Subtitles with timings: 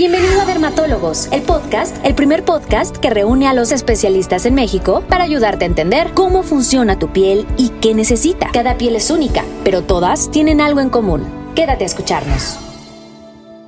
[0.00, 5.04] Bienvenido a Dermatólogos, el podcast, el primer podcast que reúne a los especialistas en México
[5.06, 8.48] para ayudarte a entender cómo funciona tu piel y qué necesita.
[8.50, 11.26] Cada piel es única, pero todas tienen algo en común.
[11.54, 12.58] Quédate a escucharnos.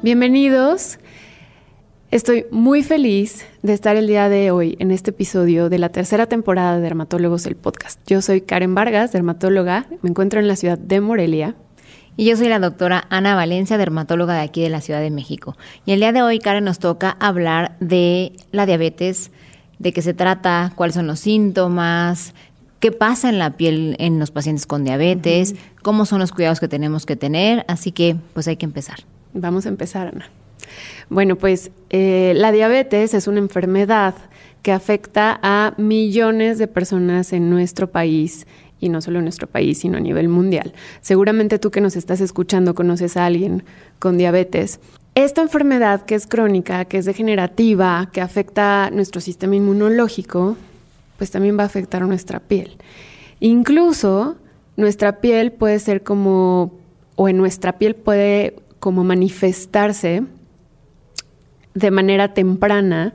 [0.01, 0.99] Bienvenidos.
[2.11, 6.29] Estoy muy feliz de estar el día de hoy en este episodio de la tercera
[6.29, 8.01] temporada de Dermatólogos, el podcast.
[8.07, 9.85] Yo soy Karen Vargas, dermatóloga.
[10.01, 11.57] Me encuentro en la ciudad de Morelia
[12.17, 15.57] y yo soy la doctora Ana Valencia, dermatóloga de aquí de la Ciudad de México.
[15.87, 19.31] Y el día de hoy, Karen, nos toca hablar de la diabetes,
[19.79, 22.35] de qué se trata, cuáles son los síntomas,
[22.81, 26.69] qué pasa en la piel en los pacientes con diabetes, cómo son los cuidados que
[26.69, 27.65] tenemos que tener.
[27.69, 29.01] Así que, pues hay que empezar.
[29.33, 30.31] Vamos a empezar, Ana.
[31.09, 34.15] Bueno, pues eh, la diabetes es una enfermedad
[34.63, 38.47] que afecta a millones de personas en nuestro país
[38.83, 40.75] y no solo en nuestro país, sino a nivel mundial.
[41.01, 43.63] Seguramente tú que nos estás escuchando conoces a alguien
[44.01, 44.81] con diabetes.
[45.15, 50.57] Esta enfermedad que es crónica, que es degenerativa, que afecta nuestro sistema inmunológico,
[51.17, 52.77] pues también va a afectar nuestra piel.
[53.39, 54.37] Incluso
[54.77, 56.73] nuestra piel puede ser como,
[57.15, 60.25] o en nuestra piel puede como manifestarse
[61.75, 63.15] de manera temprana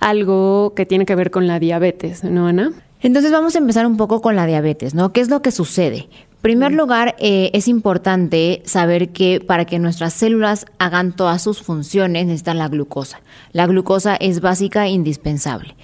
[0.00, 2.72] algo que tiene que ver con la diabetes, ¿no, Ana?
[3.02, 5.12] Entonces vamos a empezar un poco con la diabetes, ¿no?
[5.12, 6.08] ¿Qué es lo que sucede?
[6.40, 11.62] En primer lugar, eh, es importante saber que para que nuestras células hagan todas sus
[11.62, 13.20] funciones necesitan la glucosa.
[13.52, 15.76] La glucosa es básica e indispensable.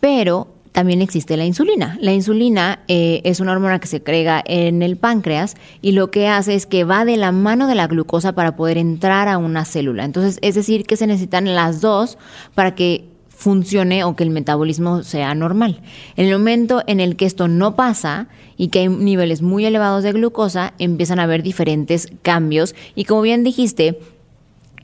[0.00, 1.98] Pero también existe la insulina.
[2.00, 6.28] La insulina eh, es una hormona que se crea en el páncreas y lo que
[6.28, 9.64] hace es que va de la mano de la glucosa para poder entrar a una
[9.64, 10.04] célula.
[10.04, 12.16] Entonces, es decir, que se necesitan las dos
[12.54, 13.08] para que
[13.38, 15.80] funcione o que el metabolismo sea normal.
[16.16, 20.02] En el momento en el que esto no pasa y que hay niveles muy elevados
[20.02, 24.00] de glucosa, empiezan a haber diferentes cambios y como bien dijiste,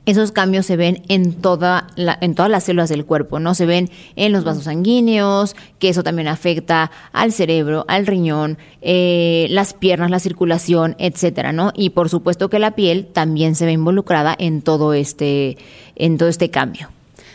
[0.06, 3.56] esos cambios se ven en, toda en todas las células del cuerpo, ¿no?
[3.56, 9.48] Se ven en los vasos sanguíneos, que eso también afecta al cerebro, al riñón, eh,
[9.50, 11.72] las piernas, la circulación, etcétera, ¿no?
[11.74, 15.56] Y por supuesto que la piel también se ve involucrada en todo este,
[15.96, 16.93] en todo este cambio.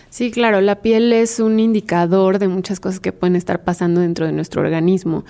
[0.10, 4.26] Sí, claro, la piel es un indicador de muchas cosas que pueden estar pasando dentro
[4.26, 5.24] de nuestro organismo.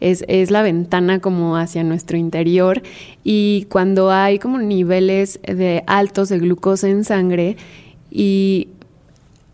[0.00, 2.82] Es, es la ventana como hacia nuestro interior
[3.24, 7.56] y cuando hay como niveles de altos de glucosa en sangre
[8.10, 8.68] y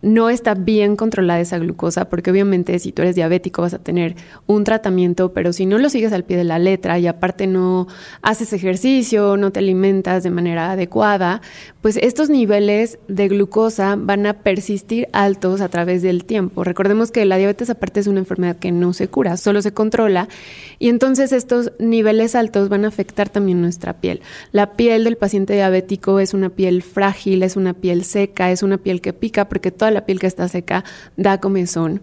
[0.05, 4.17] no está bien controlada esa glucosa, porque obviamente si tú eres diabético vas a tener
[4.47, 7.89] un tratamiento, pero si no lo sigues al pie de la letra y aparte no
[8.21, 11.41] haces ejercicio, no te alimentas de manera adecuada,
[11.85, 16.65] pues estos niveles de glucosa van a persistir altos a través del tiempo.
[16.65, 20.31] Recordemos que la diabetes aparte es una enfermedad que no se cura, solo se controla
[20.79, 24.23] y entonces estos niveles altos van a afectar también nuestra piel.
[24.51, 28.79] La piel del paciente diabético es una piel frágil, es una piel seca, es una
[28.79, 30.87] piel que pica porque toda la piel que está seca
[31.19, 32.01] da comezón.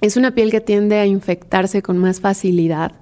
[0.00, 2.92] Es una piel que tiende a infectarse con más facilidad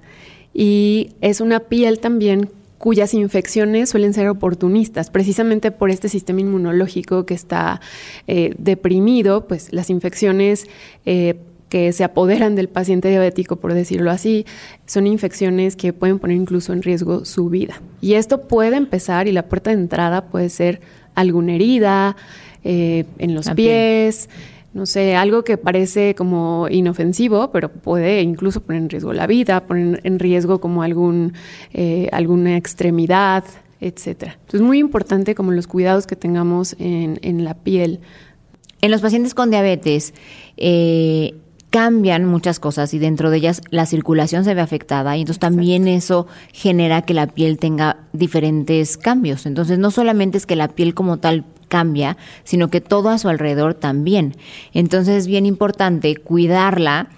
[0.53, 7.25] y es una piel también cuyas infecciones suelen ser oportunistas, precisamente por este sistema inmunológico
[7.25, 7.81] que está
[8.27, 10.67] eh, deprimido, pues las infecciones
[11.05, 11.35] eh,
[11.69, 14.45] que se apoderan del paciente diabético, por decirlo así,
[14.85, 17.81] son infecciones que pueden poner incluso en riesgo su vida.
[18.01, 20.81] Y esto puede empezar y la puerta de entrada puede ser
[21.15, 22.15] alguna herida,
[22.63, 24.29] eh, en los pies,
[24.75, 29.65] no sé, algo que parece como inofensivo, pero puede incluso poner en riesgo la vida,
[29.67, 31.31] poner en riesgo como algún,
[31.73, 33.45] eh, alguna extremidad,
[33.79, 34.33] etcétera.
[34.33, 38.01] Entonces, es muy importante como los cuidados que tengamos en, en la piel.
[38.81, 40.13] En los pacientes con diabetes,
[40.57, 41.35] eh,
[41.75, 45.89] cambian muchas cosas y dentro de ellas la circulación se ve afectada y entonces también
[45.89, 49.45] eso genera que la piel tenga diferentes cambios.
[49.45, 52.15] Entonces no solamente es que la piel como tal cambia,
[52.45, 54.37] sino que todo a su alrededor también.
[54.73, 57.09] Entonces es bien importante cuidarla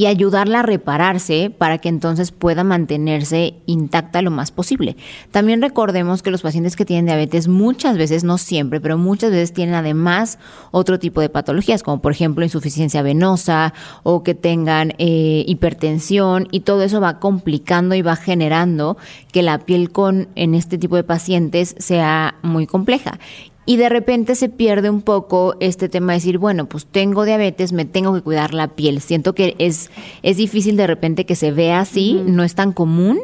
[0.00, 4.96] y ayudarla a repararse para que entonces pueda mantenerse intacta lo más posible.
[5.30, 9.52] También recordemos que los pacientes que tienen diabetes muchas veces, no siempre, pero muchas veces
[9.52, 10.38] tienen además
[10.70, 16.60] otro tipo de patologías, como por ejemplo insuficiencia venosa o que tengan eh, hipertensión y
[16.60, 18.96] todo eso va complicando y va generando
[19.32, 23.18] que la piel con en este tipo de pacientes sea muy compleja
[23.66, 27.72] y de repente se pierde un poco este tema de decir, bueno, pues tengo diabetes,
[27.72, 29.00] me tengo que cuidar la piel.
[29.00, 29.90] Siento que es,
[30.22, 33.20] es difícil de repente que se vea así, no es tan común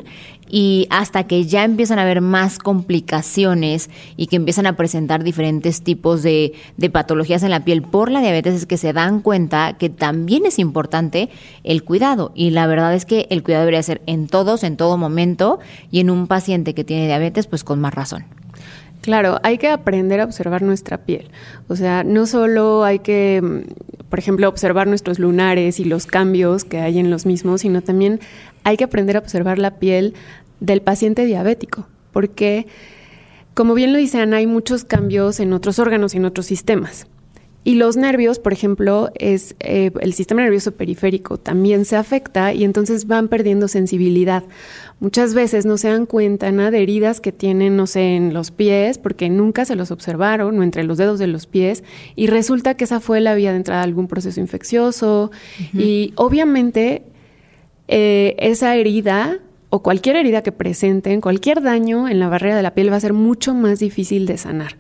[0.48, 5.82] y hasta que ya empiezan a haber más complicaciones y que empiezan a presentar diferentes
[5.82, 9.76] tipos de, de, patologías en la piel por la diabetes es que se dan cuenta
[9.78, 11.30] que también es importante
[11.64, 14.96] el cuidado y la verdad es que el cuidado debería ser en todos, en todo
[14.96, 15.58] momento
[15.90, 18.24] y en un paciente que tiene diabetes pues con más razón.
[19.06, 21.30] Claro, hay que aprender a observar nuestra piel.
[21.68, 26.64] O sea, no solo hay que, mm, por ejemplo, observar nuestros lunares y los cambios
[26.64, 28.18] que hay en los mismos, sino también
[28.64, 30.14] hay que aprender a observar la piel
[30.58, 32.66] del paciente diabético, porque,
[33.54, 37.06] como bien lo dice Ana, hay muchos cambios en otros órganos y en otros sistemas.
[37.66, 42.62] Y los nervios, por ejemplo, es eh, el sistema nervioso periférico también se afecta y
[42.62, 44.44] entonces van perdiendo sensibilidad.
[45.00, 48.52] Muchas veces no se dan cuenta nada de heridas que tienen, no sé, en los
[48.52, 51.82] pies, porque nunca se los observaron, o entre los dedos de los pies,
[52.14, 55.32] y resulta que esa fue la vía de entrada a algún proceso infeccioso.
[55.74, 57.02] Y obviamente
[57.88, 59.40] eh, esa herida
[59.70, 63.00] o cualquier herida que presenten, cualquier daño en la barrera de la piel va a
[63.00, 64.76] ser mucho más difícil de sanar.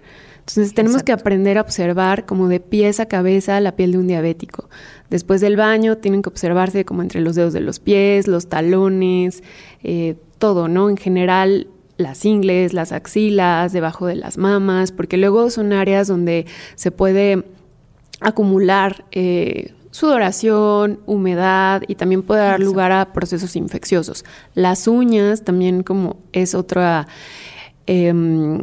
[0.48, 4.06] Entonces tenemos que aprender a observar como de pies a cabeza la piel de un
[4.06, 4.68] diabético.
[5.10, 9.42] Después del baño tienen que observarse como entre los dedos de los pies, los talones,
[9.82, 10.88] eh, todo, ¿no?
[10.88, 11.66] En general
[11.96, 16.46] las ingles, las axilas, debajo de las mamas, porque luego son áreas donde
[16.76, 17.44] se puede
[18.20, 24.24] acumular eh, sudoración, humedad y también puede dar lugar a procesos infecciosos.
[24.54, 27.08] Las uñas también como es otra
[27.86, 28.60] em,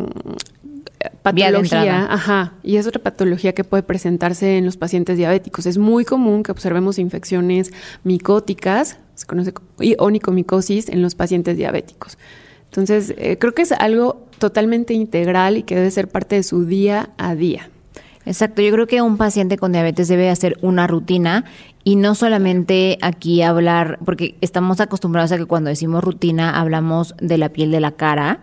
[1.22, 5.66] patología, ajá, y es otra patología que puede presentarse en los pacientes diabéticos.
[5.66, 7.72] Es muy común que observemos infecciones
[8.04, 9.70] micóticas, se conoce como
[10.00, 12.18] onicomicosis en los pacientes diabéticos.
[12.66, 16.66] Entonces, eh, creo que es algo totalmente integral y que debe ser parte de su
[16.66, 17.70] día a día.
[18.26, 21.44] Exacto, yo creo que un paciente con diabetes debe hacer una rutina
[21.84, 27.38] y no solamente aquí hablar, porque estamos acostumbrados a que cuando decimos rutina hablamos de
[27.38, 28.40] la piel de la cara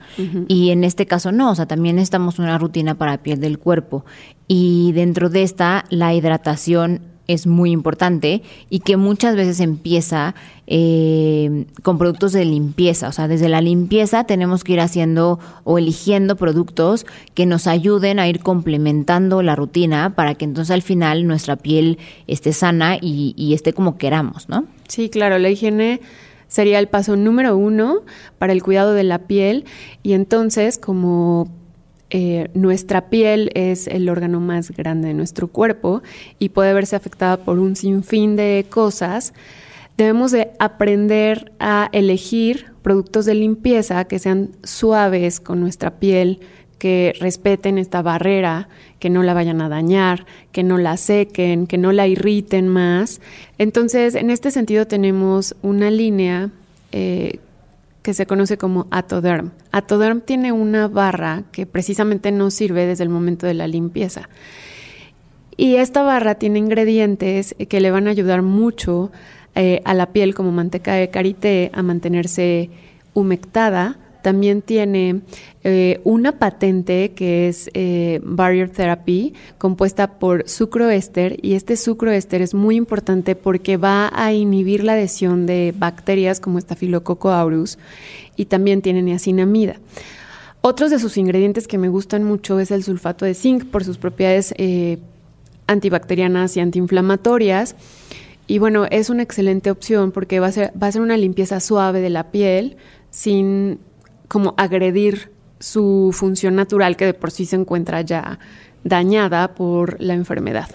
[0.49, 3.59] y en este caso no, o sea, también estamos una rutina para la piel del
[3.59, 4.05] cuerpo.
[4.47, 7.01] Y dentro de esta la hidratación
[7.33, 10.35] es muy importante y que muchas veces empieza
[10.67, 13.09] eh, con productos de limpieza.
[13.09, 18.19] O sea, desde la limpieza tenemos que ir haciendo o eligiendo productos que nos ayuden
[18.19, 23.35] a ir complementando la rutina para que entonces al final nuestra piel esté sana y,
[23.37, 24.65] y esté como queramos, ¿no?
[24.89, 26.01] Sí, claro, la higiene
[26.49, 28.03] sería el paso número uno
[28.39, 29.65] para el cuidado de la piel
[30.03, 31.49] y entonces como
[32.11, 36.03] eh, nuestra piel es el órgano más grande de nuestro cuerpo
[36.39, 39.33] y puede verse afectada por un sinfín de cosas.
[39.97, 46.41] Debemos de aprender a elegir productos de limpieza que sean suaves con nuestra piel,
[46.79, 48.69] que respeten esta barrera,
[48.99, 53.21] que no la vayan a dañar, que no la sequen, que no la irriten más.
[53.59, 56.51] Entonces, en este sentido tenemos una línea
[56.93, 57.39] eh,
[58.03, 59.51] que se conoce como Atoderm.
[59.73, 64.29] Atoderm tiene una barra que precisamente no sirve desde el momento de la limpieza.
[65.57, 69.11] Y esta barra tiene ingredientes que le van a ayudar mucho
[69.55, 72.71] eh, a la piel como manteca de karité a mantenerse
[73.13, 75.21] humectada, también tiene
[75.63, 82.55] eh, una patente que es eh, Barrier Therapy, compuesta por sucroéster, y este sucroéster es
[82.55, 87.79] muy importante porque va a inhibir la adhesión de bacterias como Staphylococcus aureus
[88.37, 89.77] y también tiene niacinamida.
[90.63, 93.97] Otros de sus ingredientes que me gustan mucho es el sulfato de zinc por sus
[93.97, 94.99] propiedades eh,
[95.67, 97.77] antibacterianas y antiinflamatorias.
[98.47, 101.61] Y bueno, es una excelente opción porque va a ser, va a ser una limpieza
[101.61, 102.77] suave de la piel
[103.11, 103.79] sin
[104.31, 108.39] como agredir su función natural que de por sí se encuentra ya
[108.85, 110.71] dañada por la enfermedad.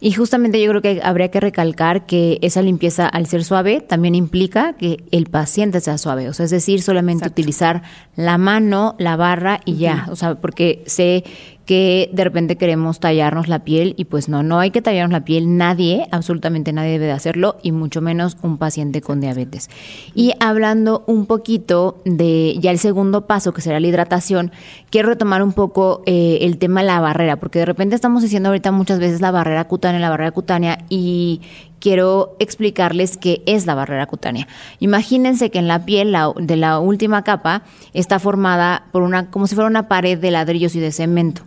[0.00, 4.14] Y justamente yo creo que habría que recalcar que esa limpieza al ser suave también
[4.14, 7.82] implica que el paciente sea suave, o sea, es decir, solamente utilizar
[8.16, 11.24] la mano, la barra y ya, o sea, porque sé
[11.68, 15.26] que de repente queremos tallarnos la piel y pues no, no hay que tallarnos la
[15.26, 19.68] piel, nadie, absolutamente nadie debe de hacerlo y mucho menos un paciente con diabetes.
[20.14, 24.50] Y hablando un poquito de ya el segundo paso que será la hidratación,
[24.88, 28.48] quiero retomar un poco eh, el tema de la barrera, porque de repente estamos diciendo
[28.48, 31.42] ahorita muchas veces la barrera cutánea, la barrera cutánea y
[31.80, 34.48] quiero explicarles qué es la barrera cutánea.
[34.80, 37.60] Imagínense que en la piel de la última capa
[37.92, 41.42] está formada por una, como si fuera una pared de ladrillos y de cemento.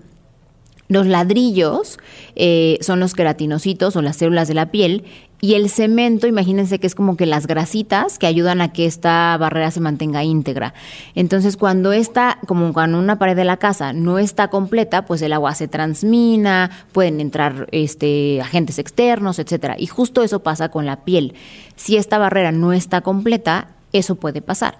[0.91, 1.99] Los ladrillos
[2.35, 5.05] eh, son los queratinocitos o las células de la piel
[5.39, 9.37] y el cemento, imagínense que es como que las grasitas que ayudan a que esta
[9.37, 10.73] barrera se mantenga íntegra.
[11.15, 15.31] Entonces, cuando está, como cuando una pared de la casa no está completa, pues el
[15.31, 19.77] agua se transmina, pueden entrar este, agentes externos, etcétera.
[19.79, 21.35] Y justo eso pasa con la piel.
[21.77, 24.79] Si esta barrera no está completa, eso puede pasar.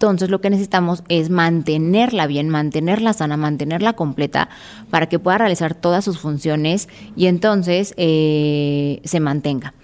[0.00, 4.48] Entonces lo que necesitamos es mantenerla bien, mantenerla sana, mantenerla completa
[4.88, 9.74] para que pueda realizar todas sus funciones y entonces eh, se mantenga.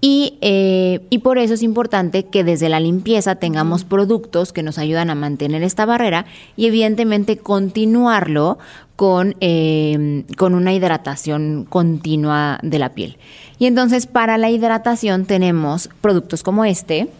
[0.00, 4.78] Y, eh, y, por eso es importante que desde la limpieza tengamos productos que nos
[4.78, 6.24] ayudan a mantener esta barrera
[6.56, 8.56] y evidentemente continuarlo
[8.96, 13.18] con, eh, con una hidratación continua de la piel.
[13.58, 17.10] Y entonces para la hidratación tenemos productos como este,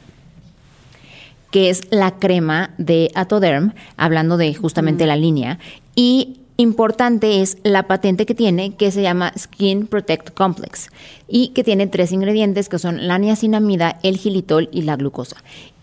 [1.50, 5.59] que es la crema de Atoderm, hablando de justamente la línea,
[5.95, 10.88] y importante es la patente que tiene, que se llama Skin Protect Complex,
[11.28, 15.37] y que tiene tres ingredientes que son la niacinamida, el gilitol y la glucosa.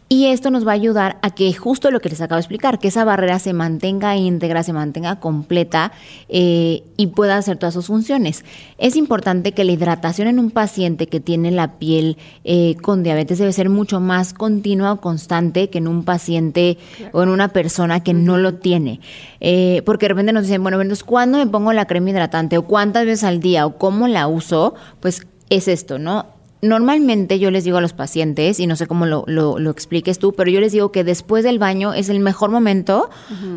[0.09, 2.79] Y esto nos va a ayudar a que justo lo que les acabo de explicar,
[2.79, 5.91] que esa barrera se mantenga íntegra, se mantenga completa
[6.29, 8.45] eh, y pueda hacer todas sus funciones.
[8.77, 13.37] Es importante que la hidratación en un paciente que tiene la piel eh, con diabetes
[13.37, 16.77] debe ser mucho más continua o constante que en un paciente
[17.11, 19.01] o en una persona que no lo tiene.
[19.41, 22.57] Eh, porque de repente nos dicen, bueno, entonces, ¿cuándo me pongo la crema hidratante?
[22.57, 23.65] ¿O cuántas veces al día?
[23.65, 24.73] ¿O cómo la uso?
[25.01, 26.37] Pues es esto, ¿no?
[26.61, 30.33] Normalmente yo les digo a los pacientes, y no sé cómo lo, lo, expliques tú,
[30.33, 33.09] pero yo les digo que después del baño es el mejor momento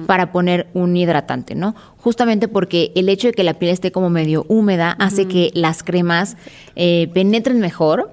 [0.07, 1.75] para poner un hidratante, ¿no?
[1.97, 5.83] Justamente porque el hecho de que la piel esté como medio húmeda hace que las
[5.83, 6.37] cremas
[6.77, 8.13] eh, penetren mejor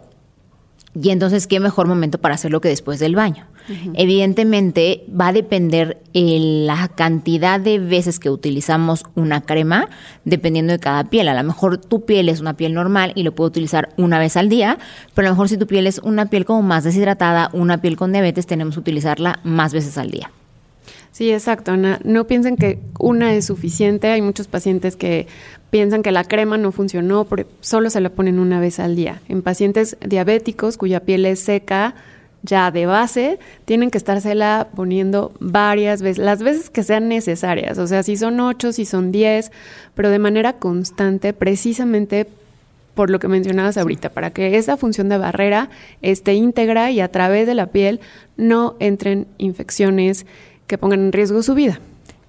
[0.99, 3.45] y entonces, ¿qué mejor momento para hacerlo que después del baño?
[3.93, 9.89] Evidentemente, va a depender la cantidad de veces que utilizamos una crema,
[10.25, 11.27] dependiendo de cada piel.
[11.27, 14.37] A lo mejor tu piel es una piel normal y lo puedo utilizar una vez
[14.37, 14.79] al día,
[15.13, 17.97] pero a lo mejor si tu piel es una piel como más deshidratada, una piel
[17.97, 20.31] con diabetes, tenemos que utilizarla más veces al día.
[21.11, 21.99] Sí, exacto, Ana.
[22.03, 24.07] No piensen que una es suficiente.
[24.07, 25.25] Hay muchos pacientes que
[25.69, 29.21] piensan que la crema no funcionó, porque solo se la ponen una vez al día.
[29.27, 31.95] En pacientes diabéticos cuya piel es seca,
[32.43, 37.77] ya de base, tienen que estársela poniendo varias veces, las veces que sean necesarias.
[37.77, 39.51] O sea, si son ocho, si son diez,
[39.95, 42.27] pero de manera constante, precisamente
[42.93, 45.69] por lo que mencionabas ahorita, para que esa función de barrera
[46.01, 47.99] esté íntegra y a través de la piel
[48.37, 50.25] no entren infecciones
[50.65, 51.79] que pongan en riesgo su vida.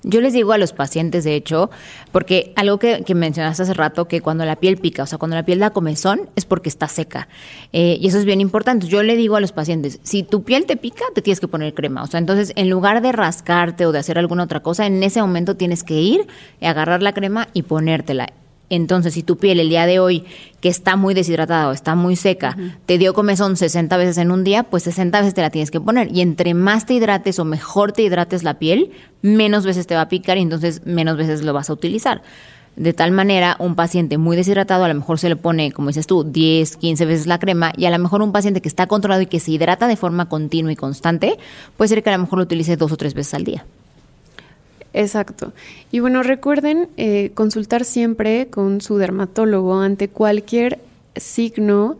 [0.04, 1.70] Yo les digo a los pacientes, de hecho,
[2.12, 5.44] porque algo que, mencionaste hace rato, que cuando la piel pica, o sea, cuando la
[5.44, 7.28] piel da comezón, es porque está seca.
[7.72, 8.86] Eh, y eso es bien importante.
[8.86, 11.74] Yo le digo a los pacientes, si tu piel te pica, te tienes que poner
[11.74, 12.04] crema.
[12.04, 15.20] O sea, entonces, en lugar de rascarte o de hacer alguna otra cosa, en ese
[15.20, 16.26] momento tienes que ir,
[16.62, 18.28] agarrar la crema y ponértela.
[18.70, 20.24] Entonces, si tu piel el día de hoy,
[20.60, 22.56] que está muy deshidratada o está muy seca,
[22.86, 25.80] te dio comezón 60 veces en un día, pues 60 veces te la tienes que
[25.80, 26.14] poner.
[26.14, 28.90] Y entre más te hidrates o mejor te hidrates la piel,
[29.22, 32.22] menos veces te va a picar y entonces menos veces lo vas a utilizar.
[32.76, 36.06] De tal manera, un paciente muy deshidratado a lo mejor se le pone, como dices
[36.06, 39.22] tú, 10, 15 veces la crema y a lo mejor un paciente que está controlado
[39.22, 41.38] y que se hidrata de forma continua y constante,
[41.76, 43.64] puede ser que a lo mejor lo utilice dos o tres veces al día.
[44.92, 45.52] Exacto.
[45.92, 50.80] Y bueno, recuerden eh, consultar siempre con su dermatólogo ante cualquier
[51.16, 51.98] signo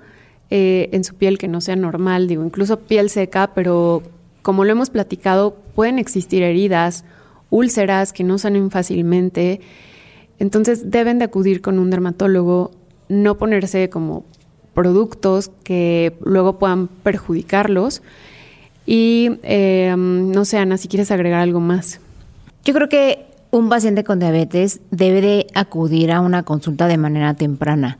[0.50, 4.02] eh, en su piel que no sea normal, digo, incluso piel seca, pero
[4.42, 7.04] como lo hemos platicado, pueden existir heridas,
[7.50, 9.60] úlceras que no sanen fácilmente.
[10.38, 12.70] Entonces deben de acudir con un dermatólogo,
[13.08, 14.24] no ponerse como
[14.72, 18.00] productos que luego puedan perjudicarlos.
[18.86, 22.00] Y eh, no sé, Ana, si quieres agregar algo más.
[22.68, 27.32] Yo creo que un paciente con diabetes debe de acudir a una consulta de manera
[27.32, 27.98] temprana,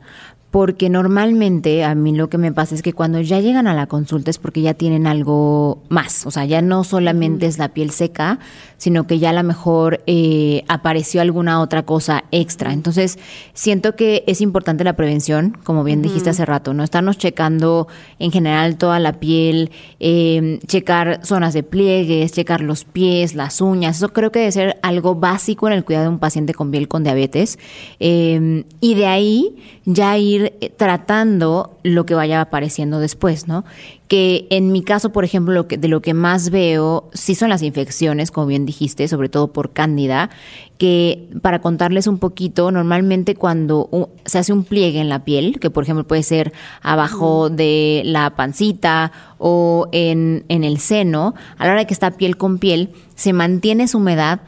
[0.51, 3.85] porque normalmente a mí lo que me pasa es que cuando ya llegan a la
[3.85, 7.91] consulta es porque ya tienen algo más, o sea, ya no solamente es la piel
[7.91, 8.39] seca,
[8.77, 12.73] sino que ya a lo mejor eh, apareció alguna otra cosa extra.
[12.73, 13.19] Entonces,
[13.53, 16.83] siento que es importante la prevención, como bien dijiste hace rato, ¿no?
[16.83, 17.87] Estarnos checando
[18.17, 23.97] en general toda la piel, em, checar zonas de pliegues, checar los pies, las uñas,
[23.97, 26.87] eso creo que debe ser algo básico en el cuidado de un paciente con piel
[26.87, 27.59] con diabetes.
[27.99, 33.65] Em, y de ahí ya ir eh, tratando lo que vaya apareciendo después, ¿no?
[34.07, 37.49] Que en mi caso, por ejemplo, lo que, de lo que más veo sí son
[37.49, 40.29] las infecciones, como bien dijiste, sobre todo por cándida,
[40.77, 45.69] que para contarles un poquito, normalmente cuando se hace un pliegue en la piel, que
[45.69, 51.71] por ejemplo puede ser abajo de la pancita o en, en el seno, a la
[51.71, 54.41] hora de que está piel con piel, se mantiene su humedad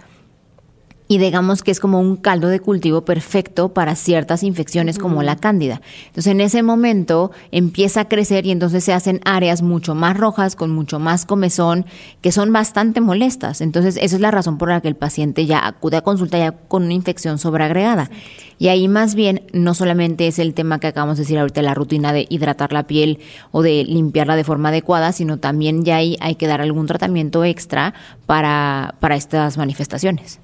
[1.11, 5.35] y digamos que es como un caldo de cultivo perfecto para ciertas infecciones como la
[5.35, 5.81] cándida.
[6.07, 10.55] Entonces en ese momento empieza a crecer y entonces se hacen áreas mucho más rojas,
[10.55, 11.85] con mucho más comezón,
[12.21, 13.59] que son bastante molestas.
[13.59, 16.53] Entonces esa es la razón por la que el paciente ya acude a consulta ya
[16.53, 18.09] con una infección sobreagregada.
[18.57, 21.73] Y ahí más bien no solamente es el tema que acabamos de decir ahorita, la
[21.73, 23.19] rutina de hidratar la piel
[23.51, 27.43] o de limpiarla de forma adecuada, sino también ya ahí hay que dar algún tratamiento
[27.43, 27.93] extra
[28.25, 30.39] para, para estas manifestaciones.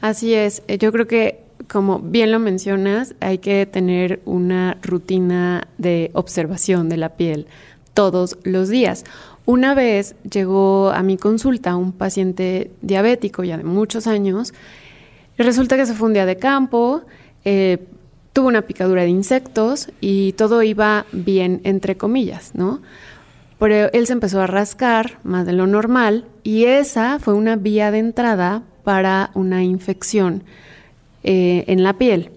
[0.00, 5.68] Así es, eh, yo creo que como bien lo mencionas, hay que tener una rutina
[5.76, 7.46] de observación de la piel
[7.92, 9.04] todos los días.
[9.44, 14.54] Una vez llegó a mi consulta un paciente diabético ya de muchos años
[15.44, 17.02] resulta que se fue un día de campo,
[17.44, 17.86] eh,
[18.32, 22.82] tuvo una picadura de insectos y todo iba bien entre comillas, ¿no?
[23.58, 27.90] Pero él se empezó a rascar más de lo normal y esa fue una vía
[27.90, 30.44] de entrada para una infección
[31.22, 32.30] eh, en la piel.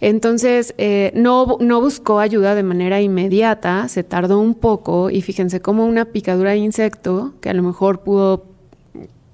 [0.00, 5.60] Entonces, eh, no, no, buscó ayuda de manera inmediata, se tardó un poco y fíjense
[5.60, 8.46] cómo una picadura de insecto, que a lo mejor pudo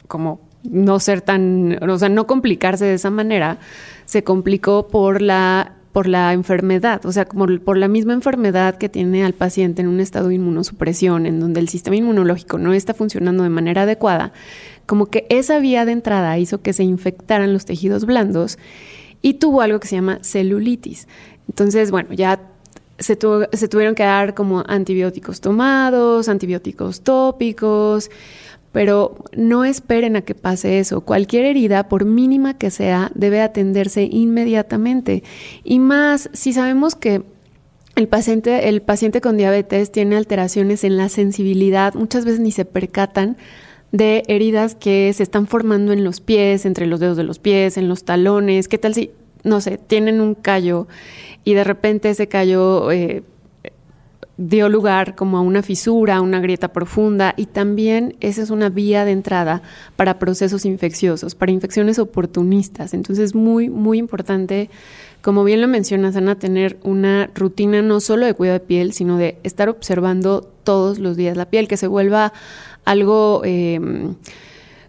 [0.08, 3.58] como no ser tan, o sea, no complicarse de esa manera,
[4.04, 8.88] se complicó por la por la enfermedad, o sea, como por la misma enfermedad que
[8.88, 12.94] tiene al paciente en un estado de inmunosupresión, en donde el sistema inmunológico no está
[12.94, 14.32] funcionando de manera adecuada,
[14.90, 18.58] como que esa vía de entrada hizo que se infectaran los tejidos blandos
[19.22, 21.06] y tuvo algo que se llama celulitis.
[21.48, 22.40] Entonces, bueno, ya
[22.98, 23.16] se,
[23.52, 28.10] se tuvieron que dar como antibióticos tomados, antibióticos tópicos,
[28.72, 31.02] pero no esperen a que pase eso.
[31.02, 35.22] Cualquier herida, por mínima que sea, debe atenderse inmediatamente.
[35.62, 37.22] Y más si sabemos que
[37.94, 42.64] el paciente, el paciente con diabetes tiene alteraciones en la sensibilidad, muchas veces ni se
[42.64, 43.36] percatan
[43.92, 47.76] de heridas que se están formando en los pies, entre los dedos de los pies,
[47.76, 48.68] en los talones.
[48.68, 49.10] ¿Qué tal si,
[49.42, 50.86] no sé, tienen un callo
[51.44, 53.22] y de repente ese callo eh,
[54.40, 58.70] dio lugar como a una fisura, a una grieta profunda y también esa es una
[58.70, 59.60] vía de entrada
[59.96, 62.94] para procesos infecciosos, para infecciones oportunistas.
[62.94, 64.70] Entonces es muy, muy importante,
[65.20, 69.18] como bien lo mencionas, Ana, tener una rutina no solo de cuidado de piel, sino
[69.18, 72.32] de estar observando todos los días la piel, que se vuelva
[72.90, 74.16] algo em,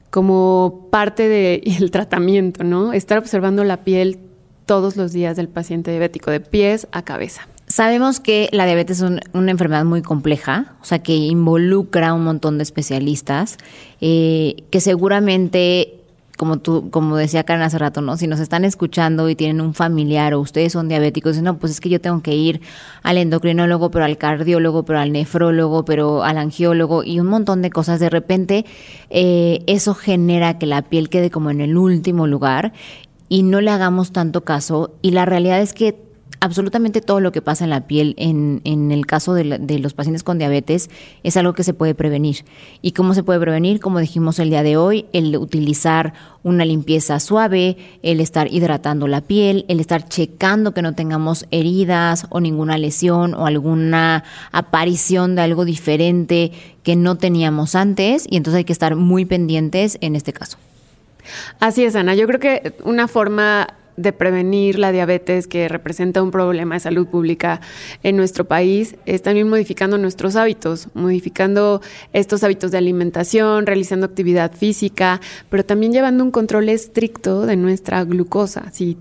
[0.09, 2.93] como parte del tratamiento, ¿no?
[2.93, 4.17] Estar observando la piel
[4.65, 7.47] todos los días del paciente diabético, de pies a cabeza.
[7.67, 12.57] Sabemos que la diabetes es una enfermedad muy compleja, o sea, que involucra un montón
[12.57, 13.57] de especialistas,
[14.01, 16.00] eh, que seguramente
[16.41, 18.17] como tú, como decía Karen hace rato, ¿no?
[18.17, 21.79] Si nos están escuchando y tienen un familiar o ustedes son diabéticos, no, pues es
[21.79, 22.61] que yo tengo que ir
[23.03, 27.69] al endocrinólogo, pero al cardiólogo, pero al nefrólogo, pero al angiólogo y un montón de
[27.69, 27.99] cosas.
[27.99, 28.65] De repente,
[29.11, 32.73] eh, eso genera que la piel quede como en el último lugar
[33.29, 34.95] y no le hagamos tanto caso.
[35.03, 35.95] Y la realidad es que
[36.41, 39.93] absolutamente todo lo que pasa en la piel en, en el caso de, de, los
[39.93, 40.89] pacientes con diabetes
[41.23, 42.43] es algo que se puede prevenir.
[42.81, 43.79] ¿Y cómo se puede prevenir?
[43.79, 49.21] Como dijimos el día de hoy, el utilizar una limpieza suave, el estar hidratando la
[49.21, 55.43] piel, el estar checando que no tengamos heridas o ninguna lesión o alguna aparición de
[55.43, 56.51] algo diferente
[56.81, 60.57] que no teníamos antes y entonces hay que estar muy pendientes en este caso.
[61.59, 62.15] Así es, Ana.
[62.15, 67.07] Yo creo que una forma de prevenir la diabetes que representa un problema de salud
[67.07, 67.61] pública
[68.03, 71.81] en nuestro país es también modificando nuestros hábitos, modificando
[72.13, 78.03] estos hábitos de alimentación, realizando actividad física, pero también llevando un control estricto de nuestra
[78.03, 78.71] glucosa.
[78.71, 78.97] Si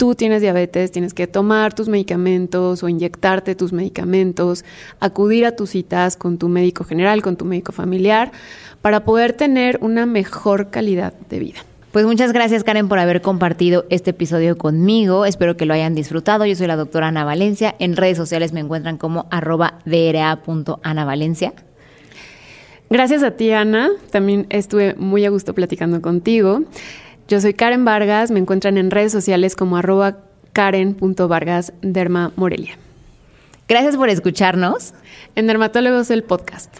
[0.00, 4.64] tú tienes diabetes, tienes que tomar tus medicamentos o inyectarte tus medicamentos,
[4.98, 8.32] acudir a tus citas con tu médico general, con tu médico familiar,
[8.80, 11.60] para poder tener una mejor calidad de vida.
[11.92, 15.26] Pues muchas gracias Karen por haber compartido este episodio conmigo.
[15.26, 16.46] Espero que lo hayan disfrutado.
[16.46, 17.74] Yo soy la doctora Ana Valencia.
[17.80, 21.52] En redes sociales me encuentran como arroba Valencia.
[22.90, 23.90] Gracias a ti, Ana.
[24.12, 26.62] También estuve muy a gusto platicando contigo.
[27.26, 28.30] Yo soy Karen Vargas.
[28.30, 30.18] Me encuentran en redes sociales como arroba
[30.52, 32.78] Karen.vargas Derma Morelia.
[33.68, 34.94] Gracias por escucharnos.
[35.34, 36.72] En Dermatólogos el podcast.